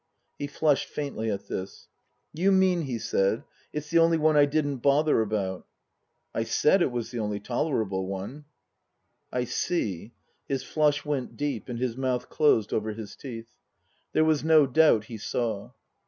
He 0.39 0.47
flushed 0.47 0.87
faintly 0.87 1.29
at 1.29 1.47
this." 1.47 1.87
You 2.41 2.51
mean," 2.51 2.81
he 2.81 2.97
said, 2.97 3.43
"it's 3.71 3.91
the 3.91 3.99
only 3.99 4.17
one 4.17 4.35
I 4.35 4.45
didn't 4.45 4.77
bother 4.77 5.21
about?"" 5.21 5.67
I 6.33 6.41
said 6.43 6.81
it 6.81 6.89
was 6.91 7.11
the 7.11 7.19
only 7.19 7.39
tolerable 7.39 8.07
one."" 8.07 8.45
I 9.31 9.43
see." 9.43 10.15
His 10.49 10.63
flush 10.63 11.05
went 11.05 11.37
deep, 11.37 11.69
and 11.69 11.77
his 11.77 11.95
mouth 11.95 12.29
closed 12.29 12.73
over 12.73 12.93
his 12.93 13.15
teeth. 13.15 13.59
There 14.11 14.25
was 14.25 14.43
no 14.43 14.65
doubt 14.65 15.03
he 15.05 15.19
saw. 15.19 15.69